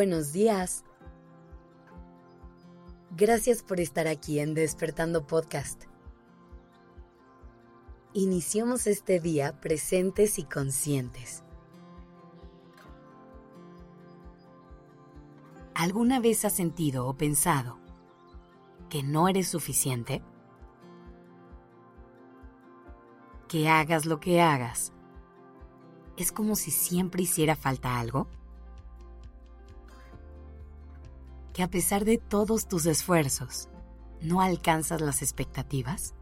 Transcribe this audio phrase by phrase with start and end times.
[0.00, 0.82] Buenos días.
[3.10, 5.84] Gracias por estar aquí en Despertando Podcast.
[8.14, 11.42] Iniciamos este día presentes y conscientes.
[15.74, 17.78] ¿Alguna vez has sentido o pensado
[18.88, 20.22] que no eres suficiente?
[23.48, 24.94] Que hagas lo que hagas.
[26.16, 28.28] ¿Es como si siempre hiciera falta algo?
[31.62, 33.68] A pesar de todos tus esfuerzos,
[34.20, 36.14] no alcanzas las expectativas?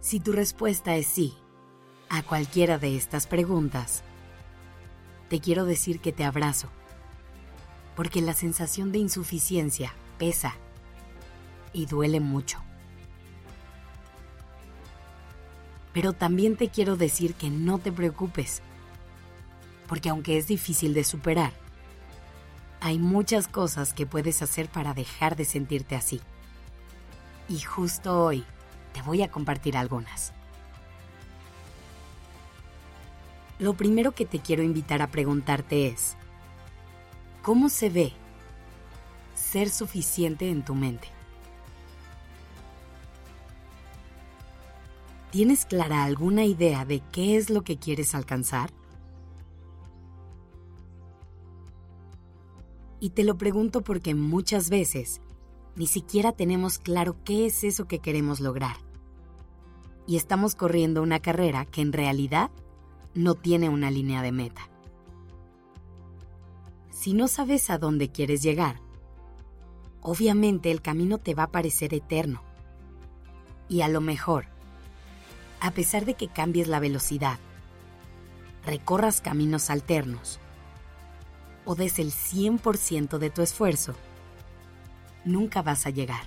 [0.00, 1.34] Si tu respuesta es sí
[2.08, 4.02] a cualquiera de estas preguntas,
[5.28, 6.68] te quiero decir que te abrazo,
[7.96, 10.54] porque la sensación de insuficiencia pesa
[11.72, 12.58] y duele mucho.
[15.92, 18.60] Pero también te quiero decir que no te preocupes,
[19.88, 21.52] porque aunque es difícil de superar,
[22.84, 26.20] hay muchas cosas que puedes hacer para dejar de sentirte así.
[27.48, 28.44] Y justo hoy
[28.92, 30.32] te voy a compartir algunas.
[33.60, 36.16] Lo primero que te quiero invitar a preguntarte es,
[37.42, 38.12] ¿cómo se ve
[39.36, 41.06] ser suficiente en tu mente?
[45.30, 48.70] ¿Tienes clara alguna idea de qué es lo que quieres alcanzar?
[53.02, 55.20] Y te lo pregunto porque muchas veces
[55.74, 58.76] ni siquiera tenemos claro qué es eso que queremos lograr.
[60.06, 62.52] Y estamos corriendo una carrera que en realidad
[63.12, 64.68] no tiene una línea de meta.
[66.92, 68.80] Si no sabes a dónde quieres llegar,
[70.00, 72.44] obviamente el camino te va a parecer eterno.
[73.68, 74.46] Y a lo mejor,
[75.58, 77.40] a pesar de que cambies la velocidad,
[78.64, 80.38] recorras caminos alternos,
[81.64, 83.94] o des el 100% de tu esfuerzo,
[85.24, 86.24] nunca vas a llegar.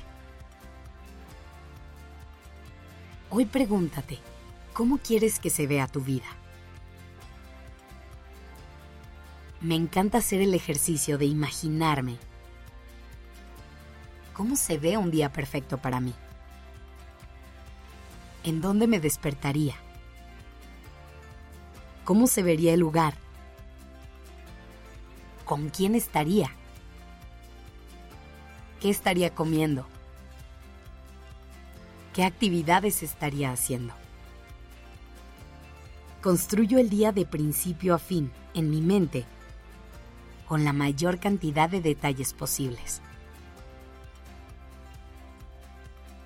[3.30, 4.20] Hoy pregúntate,
[4.74, 6.26] ¿cómo quieres que se vea tu vida?
[9.62, 12.18] Me encanta hacer el ejercicio de imaginarme
[14.36, 16.14] cómo se ve un día perfecto para mí.
[18.44, 19.76] ¿En dónde me despertaría?
[22.04, 23.16] ¿Cómo se vería el lugar?
[25.46, 26.50] ¿Con quién estaría?
[28.82, 29.86] ¿Qué estaría comiendo?
[32.14, 33.94] ¿Qué actividades estaría haciendo?
[36.22, 39.26] Construyo el día de principio a fin en mi mente
[40.48, 43.02] con la mayor cantidad de detalles posibles.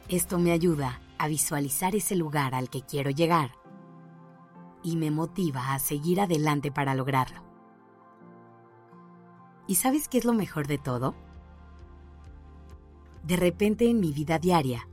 [0.07, 3.51] Esto me ayuda a visualizar ese lugar al que quiero llegar
[4.84, 7.49] y me motiva a seguir adelante para lograrlo.
[9.69, 11.13] ¿Y sabes qué es lo mejor de todo?
[13.24, 14.90] De repente en mi vida diaria,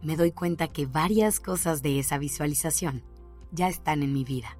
[0.00, 3.02] me doy cuenta que varias cosas de esa visualización
[3.50, 4.56] ya están en mi vida.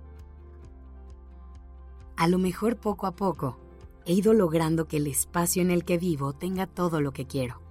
[2.16, 3.56] A lo mejor poco a poco
[4.04, 7.62] he ido logrando que el espacio en el que vivo tenga todo lo que quiero.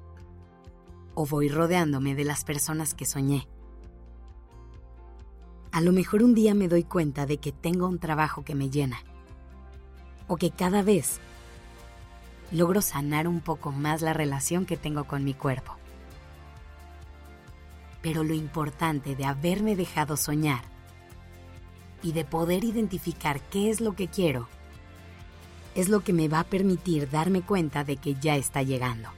[1.14, 3.50] O voy rodeándome de las personas que soñé.
[5.74, 8.70] A lo mejor un día me doy cuenta de que tengo un trabajo que me
[8.70, 9.04] llena
[10.28, 11.20] o que cada vez
[12.52, 15.76] logro sanar un poco más la relación que tengo con mi cuerpo.
[18.02, 20.62] Pero lo importante de haberme dejado soñar
[22.04, 24.48] y de poder identificar qué es lo que quiero
[25.76, 29.10] es lo que me va a permitir darme cuenta de que ya está llegando.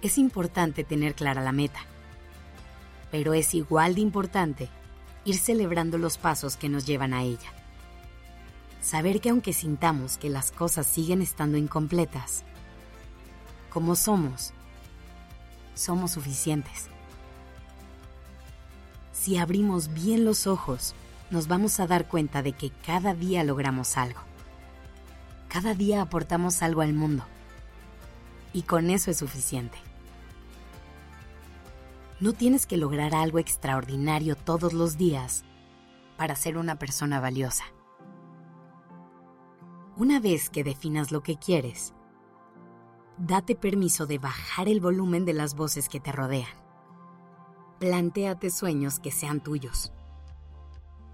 [0.00, 1.80] Es importante tener clara la meta,
[3.10, 4.68] pero es igual de importante
[5.28, 7.52] ir celebrando los pasos que nos llevan a ella.
[8.80, 12.44] Saber que aunque sintamos que las cosas siguen estando incompletas,
[13.70, 14.52] como somos,
[15.74, 16.88] somos suficientes.
[19.12, 20.94] Si abrimos bien los ojos,
[21.30, 24.20] nos vamos a dar cuenta de que cada día logramos algo.
[25.48, 27.24] Cada día aportamos algo al mundo.
[28.52, 29.78] Y con eso es suficiente.
[32.20, 35.44] No tienes que lograr algo extraordinario todos los días
[36.16, 37.62] para ser una persona valiosa.
[39.96, 41.94] Una vez que definas lo que quieres,
[43.18, 46.50] date permiso de bajar el volumen de las voces que te rodean.
[47.78, 49.92] Plantéate sueños que sean tuyos.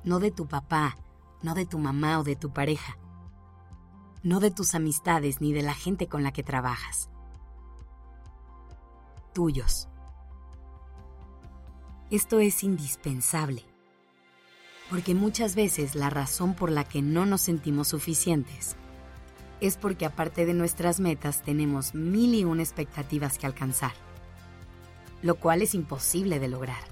[0.05, 0.97] No de tu papá,
[1.43, 2.97] no de tu mamá o de tu pareja.
[4.23, 7.11] No de tus amistades ni de la gente con la que trabajas.
[9.35, 9.89] Tuyos.
[12.11, 13.65] Esto es indispensable,
[14.91, 18.77] Porque muchas veces la razón por la que no nos sentimos suficientes
[19.63, 23.93] es porque aparte de nuestras metas tenemos mil y una expectativas que alcanzar,
[25.23, 26.83] lo cual es imposible de lograr.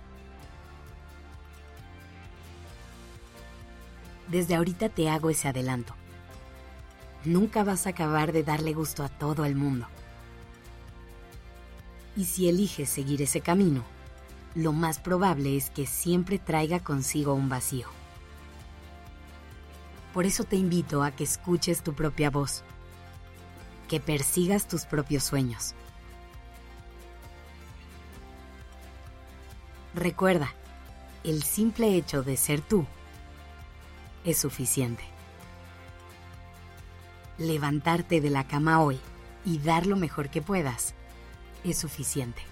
[4.28, 5.94] Desde ahorita te hago ese adelanto.
[7.26, 9.86] Nunca vas a acabar de darle gusto a todo el mundo.
[12.16, 13.84] Y si eliges seguir ese camino,
[14.54, 17.88] lo más probable es que siempre traiga consigo un vacío.
[20.12, 22.62] Por eso te invito a que escuches tu propia voz,
[23.88, 25.74] que persigas tus propios sueños.
[29.94, 30.52] Recuerda,
[31.24, 32.86] el simple hecho de ser tú
[34.24, 35.04] es suficiente.
[37.38, 39.00] Levantarte de la cama hoy
[39.44, 40.94] y dar lo mejor que puedas
[41.64, 42.51] es suficiente.